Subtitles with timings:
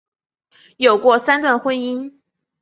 [0.77, 2.17] 有过三段婚姻。